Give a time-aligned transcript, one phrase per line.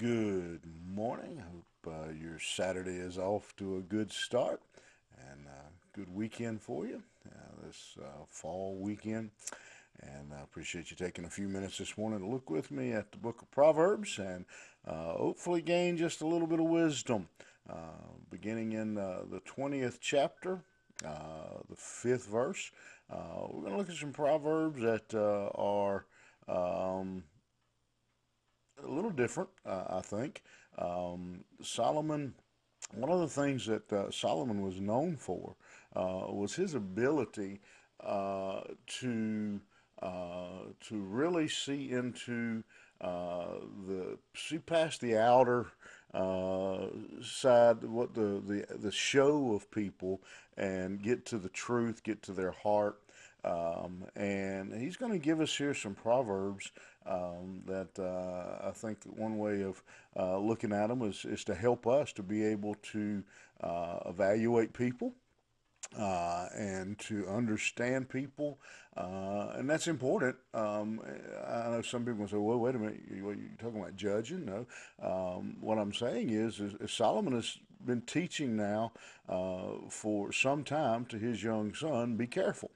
[0.00, 0.62] Good
[0.94, 1.42] morning.
[1.42, 4.62] I hope uh, your Saturday is off to a good start
[5.28, 9.30] and uh, good weekend for you uh, this uh, fall weekend.
[10.00, 13.12] And I appreciate you taking a few minutes this morning to look with me at
[13.12, 14.46] the book of Proverbs and
[14.88, 17.28] uh, hopefully gain just a little bit of wisdom.
[18.30, 20.62] Beginning in the 20th chapter,
[21.02, 22.70] the fifth verse,
[23.10, 26.06] we're going to look at some Proverbs that are.
[26.48, 27.24] Um,
[28.84, 30.42] a little different, uh, I think.
[30.78, 32.34] Um, Solomon,
[32.94, 35.56] one of the things that uh, Solomon was known for
[35.94, 37.60] uh, was his ability
[38.04, 39.60] uh, to
[40.02, 42.62] uh, to really see into
[43.00, 43.46] uh,
[43.86, 45.66] the see past the outer
[47.22, 50.22] side, what the, the the show of people,
[50.56, 53.00] and get to the truth, get to their heart.
[53.42, 56.72] Um, and he's going to give us here some proverbs
[57.06, 59.82] um, that uh, I think one way of
[60.16, 63.22] uh, looking at them is, is to help us to be able to
[63.62, 65.14] uh, evaluate people.
[65.98, 68.60] Uh, and to understand people,
[68.96, 70.36] uh, and that's important.
[70.54, 71.00] Um,
[71.48, 74.44] I know some people say, "Well, wait a minute, you, are you talking about judging?"
[74.44, 74.66] No.
[75.02, 78.92] Um, what I'm saying is, is, is, Solomon has been teaching now
[79.28, 82.70] uh, for some time to his young son, "Be careful,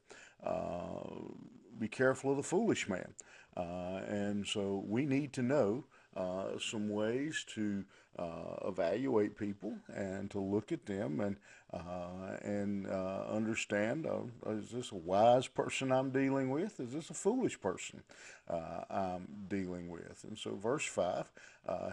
[1.78, 3.14] be careful of the foolish man."
[3.56, 5.84] Uh, and so we need to know
[6.16, 7.84] uh, some ways to
[8.19, 11.36] uh, evaluate people and to look at them and
[11.72, 16.78] uh, and uh, understand uh, is this a wise person I'm dealing with?
[16.78, 18.03] Is this a foolish person
[18.48, 20.22] I'm dealing with?
[20.22, 21.33] And so, verse 5,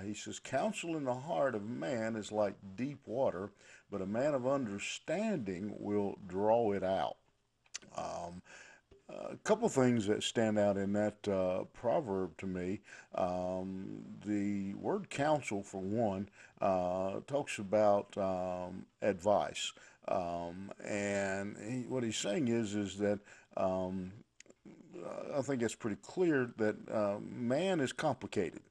[0.04, 3.50] he says, Counsel in the heart of man is like deep water,
[3.90, 7.18] but a man of understanding will draw it out.
[7.98, 8.44] Um,
[9.31, 12.82] a couple things that stand out in that uh, proverb to me.
[13.16, 16.30] Um, the word counsel, for one,
[16.60, 19.73] uh, talks about um, advice,
[20.08, 23.20] um, and he, what he's saying is is that
[23.58, 24.11] um,
[25.36, 28.61] I think it's pretty clear that uh, man is complicated.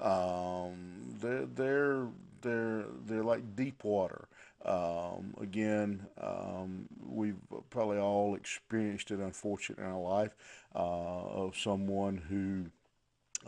[0.00, 2.08] Um, they're they're
[2.40, 4.28] they're they're like deep water.
[4.64, 7.36] Um, again, um, we've
[7.70, 10.34] probably all experienced it, unfortunately, in our life
[10.74, 12.66] uh, of someone who,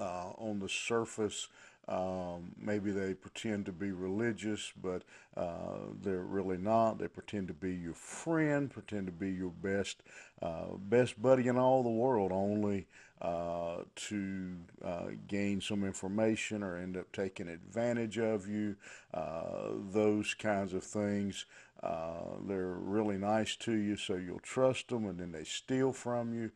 [0.02, 1.48] uh, on the surface,
[1.88, 5.02] um, maybe they pretend to be religious, but
[5.36, 6.98] uh, they're really not.
[6.98, 10.02] They pretend to be your friend, pretend to be your best,
[10.40, 12.86] uh, best buddy in all the world, only
[13.20, 18.76] uh, to uh, gain some information or end up taking advantage of you.
[19.12, 21.44] Uh, those kinds of things.
[21.82, 26.32] Uh, they're really nice to you, so you'll trust them, and then they steal from
[26.32, 26.50] you.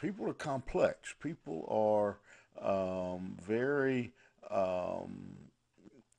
[0.00, 1.14] people are complex.
[1.20, 2.18] People are
[2.60, 4.12] um, very
[4.50, 5.36] um,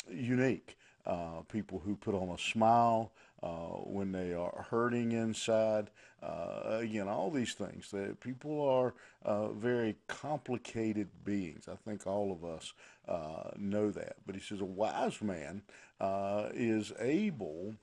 [0.09, 0.77] unique.
[1.03, 3.11] Uh, people who put on a smile
[3.41, 5.89] uh, when they are hurting inside.
[6.21, 7.89] Uh, again, all these things.
[7.89, 8.93] That people are
[9.25, 11.67] uh, very complicated beings.
[11.67, 12.73] I think all of us
[13.07, 14.17] uh, know that.
[14.25, 15.63] But he says a wise man
[15.99, 17.75] uh, is able,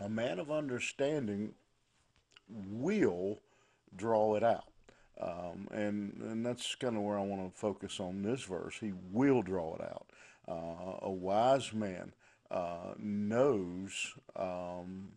[0.00, 1.54] a man of understanding
[2.48, 3.40] will
[3.96, 4.69] draw it out.
[5.20, 8.76] Um, and, and that's kind of where I want to focus on this verse.
[8.80, 10.06] He will draw it out.
[10.48, 12.12] Uh, a wise man
[12.50, 15.12] uh, knows, um,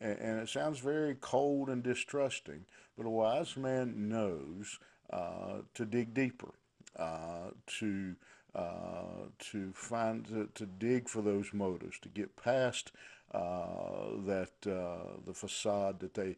[0.00, 2.64] and, and, it sounds very cold and distrusting,
[2.96, 4.78] but a wise man knows
[5.10, 6.52] uh, to dig deeper,
[6.96, 8.14] uh, to
[8.54, 12.92] uh, to find to, to, dig for those motives, to get past
[13.32, 16.36] that the facade that they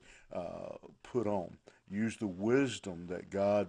[1.02, 1.56] put on
[1.90, 3.68] use the wisdom that God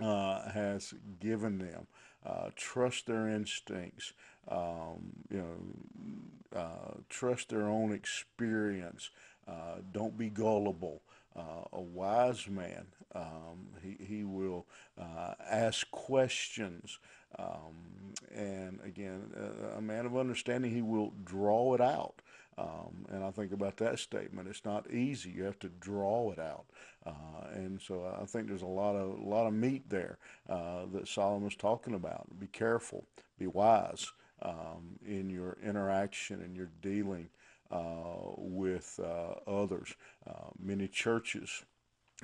[0.00, 1.86] uh, has given them.
[2.24, 4.12] Uh, trust their instincts.
[4.48, 9.10] Um, you know, uh, trust their own experience.
[9.46, 11.02] Uh, don't be gullible.
[11.36, 14.66] Uh, a wise man, um, he, he will
[14.98, 16.98] uh, ask questions.
[17.38, 19.30] Um, and again,
[19.76, 22.22] a man of understanding, he will draw it out.
[22.58, 24.48] Um, and I think about that statement.
[24.48, 25.30] It's not easy.
[25.30, 26.64] You have to draw it out.
[27.04, 30.18] Uh, and so I think there's a lot of a lot of meat there
[30.48, 32.26] uh, that Solomon's talking about.
[32.38, 33.04] Be careful.
[33.38, 34.10] Be wise
[34.42, 37.28] um, in your interaction and your dealing
[37.70, 39.94] uh, with uh, others.
[40.26, 41.64] Uh, many churches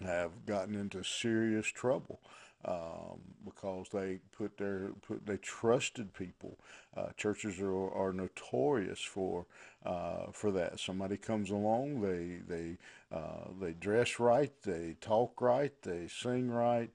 [0.02, 2.20] have gotten into serious trouble
[2.64, 6.58] um, because they put their put they trusted people.
[6.96, 9.46] Uh, churches are, are notorious for
[9.84, 10.80] uh, for that.
[10.80, 12.78] Somebody comes along, they they
[13.10, 16.90] uh, they dress right, they talk right, they sing right,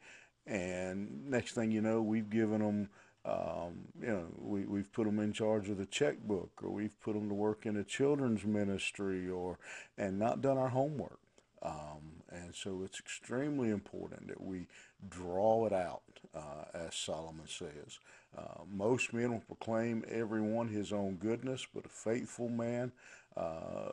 [0.45, 2.89] and next thing you know, we've given them
[3.27, 7.13] Um, you know, we, we've put them in charge of the checkbook, or we've put
[7.13, 9.59] them to work in a children's ministry, or
[9.97, 11.19] and not done our homework.
[11.67, 14.67] Um, and so it's extremely important that we
[15.09, 16.01] draw it out,
[16.35, 17.99] uh, as Solomon says.
[18.37, 22.91] Uh, most men will proclaim everyone his own goodness, but a faithful man
[23.35, 23.91] uh,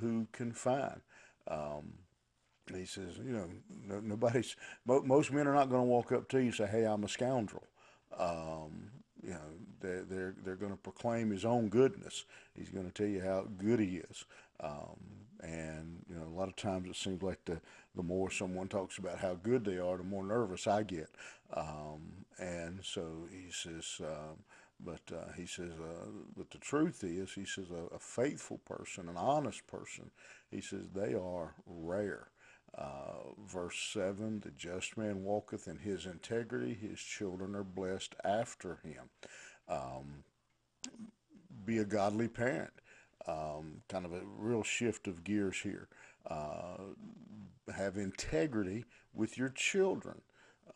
[0.00, 1.00] who can find.
[1.48, 1.94] Um,
[2.74, 3.48] he says, you know,
[3.88, 4.56] no, nobody's,
[4.86, 7.04] mo- most men are not going to walk up to you and say, hey, I'm
[7.04, 7.66] a scoundrel.
[8.16, 8.90] Um,
[9.22, 9.50] you know,
[9.80, 12.24] they're, they're, they're going to proclaim his own goodness.
[12.54, 14.24] He's going to tell you how good he is.
[14.60, 14.98] Um,
[15.42, 17.60] and, you know, a lot of times it seems like the,
[17.96, 21.10] the more someone talks about how good they are, the more nervous I get.
[21.54, 24.44] Um, and so he says, um,
[24.84, 26.06] but uh, he says, uh,
[26.36, 30.10] but the truth is, he says, a, a, faithful person, an honest person,
[30.50, 32.28] he says, they are rare.
[32.76, 38.78] Uh, verse 7 The just man walketh in his integrity, his children are blessed after
[38.82, 39.10] him.
[39.68, 40.24] Um,
[41.64, 42.72] be a godly parent.
[43.26, 45.88] Um, kind of a real shift of gears here.
[46.26, 46.78] Uh,
[47.74, 48.84] have integrity
[49.14, 50.20] with your children.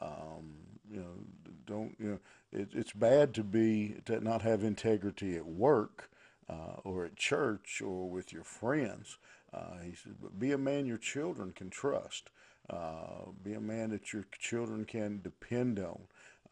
[0.00, 0.54] Um,
[0.90, 2.18] you know, don't you know?
[2.52, 6.10] It, it's bad to be to not have integrity at work
[6.48, 9.18] uh, or at church or with your friends.
[9.52, 12.30] Uh, he says, but be a man your children can trust.
[12.68, 16.00] Uh, be a man that your children can depend on.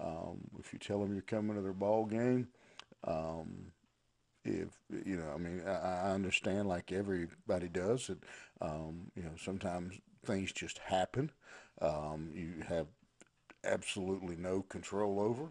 [0.01, 2.49] Um, if you tell them you're coming to their ball game,
[3.05, 3.73] um,
[4.45, 4.69] if
[5.05, 8.19] you know, I mean, I, I, understand like everybody does that.
[8.61, 9.95] Um, you know, sometimes
[10.25, 11.31] things just happen.
[11.81, 12.87] Um, you have
[13.65, 15.51] absolutely no control over.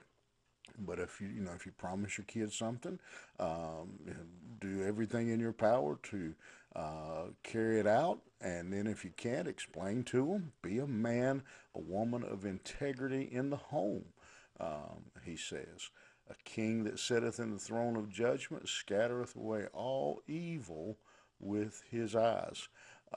[0.79, 2.99] But if you you know if you promise your kids something,
[3.39, 3.99] um,
[4.59, 6.33] do everything in your power to
[6.75, 10.53] uh, carry it out, and then if you can't, explain to them.
[10.61, 11.43] Be a man,
[11.75, 14.05] a woman of integrity in the home.
[14.59, 15.89] Um, he says,
[16.33, 20.97] a king that sitteth in the throne of judgment scattereth away all evil
[21.39, 22.67] with his eyes.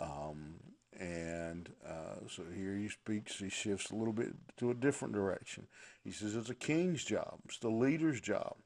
[0.00, 0.56] Um,
[0.98, 5.66] and uh, so here he speaks, he shifts a little bit to a different direction.
[6.04, 8.56] He says it's a king's job, it's the leader's job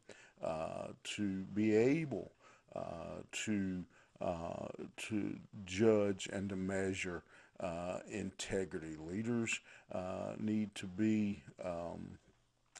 [0.42, 2.32] uh, to be able
[2.74, 3.84] uh, to,
[4.20, 4.68] uh,
[5.08, 7.24] to judge and to measure
[7.58, 8.96] uh, integrity.
[8.96, 9.60] Leaders
[9.92, 12.18] uh, need to be um,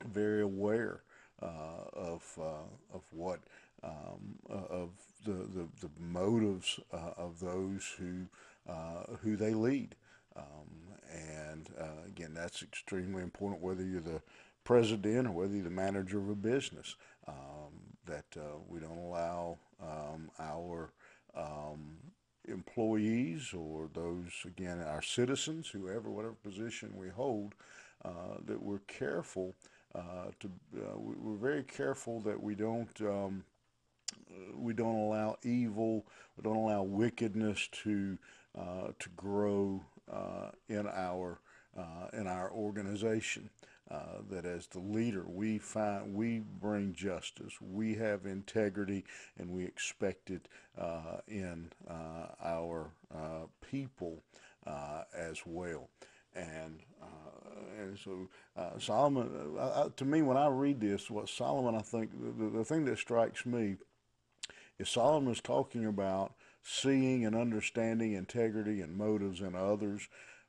[0.07, 1.03] very aware
[1.43, 2.39] of,
[2.93, 3.41] of what
[3.83, 4.91] um, of
[5.25, 8.27] the, the, the motives of those who
[8.69, 9.95] uh, who they lead.
[10.37, 10.45] Um,
[11.13, 14.23] and uh, again, that's extremely important whether you're the
[14.65, 16.97] president or whether you're the manager of a business,
[17.27, 17.73] um,
[18.07, 20.91] that uh, we don't allow um, our
[21.37, 21.97] um,
[22.49, 27.55] employees or those, again, our citizens, whoever, whatever position we hold,
[28.05, 33.45] uh, that we're careful uh, to, uh, we're very careful that we don't um,
[34.55, 36.07] we don't allow evil,
[36.37, 38.19] we don't allow wickedness to
[38.59, 39.83] uh, to grow
[40.13, 41.41] uh, in our
[41.77, 43.51] uh, in our organization.
[43.91, 49.05] Uh, that as the leader, we find we bring justice, we have integrity,
[49.37, 50.47] and we expect it
[50.79, 52.93] uh, in uh, our
[53.69, 54.23] people
[55.13, 55.89] as well.
[56.35, 56.81] And
[57.81, 58.29] and so
[58.79, 59.57] Solomon,
[59.97, 63.47] to me, when I read this, what Solomon, I think the, the thing that strikes
[63.47, 63.77] me
[64.79, 70.09] is Solomon is talking about seeing and understanding integrity and motives in others.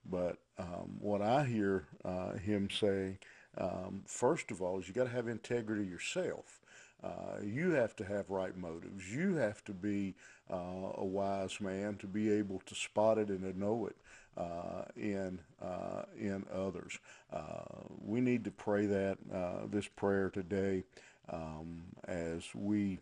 [0.10, 3.20] But um, what I hear uh, him say,
[3.58, 6.62] um, first of all, is you got to have integrity yourself.
[7.04, 9.12] Uh, you have to have right motives.
[9.12, 10.16] You have to be
[10.52, 13.96] uh, a wise man to be able to spot it and to know it
[14.38, 16.98] uh, in uh, in others.
[17.32, 17.64] Uh,
[18.04, 20.84] we need to pray that uh, this prayer today
[21.30, 23.00] um, as we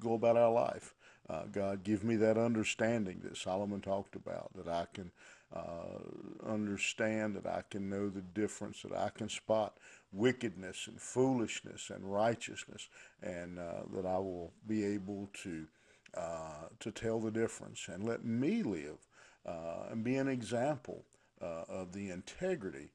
[0.00, 0.94] go about our life.
[1.28, 5.10] Uh, God, give me that understanding that Solomon talked about, that I can
[5.54, 5.98] uh,
[6.46, 9.76] understand, that I can know the difference, that I can spot
[10.12, 12.88] wickedness and foolishness and righteousness,
[13.22, 15.66] and uh, that I will be able to
[16.14, 19.11] uh, to tell the difference and let me live uh,
[19.44, 21.04] and be an example
[21.40, 22.90] uh, of the integrity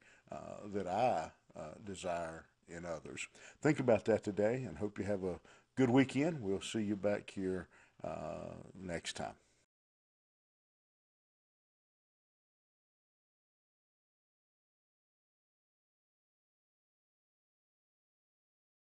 [0.72, 1.30] that I
[1.84, 3.26] desire in others.
[3.62, 5.40] Think about that today, and hope you have a
[5.76, 6.40] good weekend.
[6.40, 7.68] We'll see you back here
[8.04, 9.34] uh, next time.